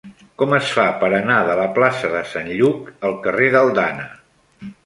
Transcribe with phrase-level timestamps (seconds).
[0.41, 4.09] Com es fa per anar de la plaça de Sant Lluc al carrer d'Aldana?